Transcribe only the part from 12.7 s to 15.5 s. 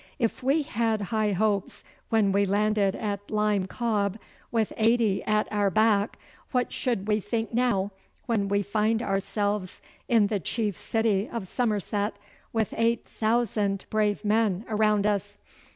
eight thousand brave men around us?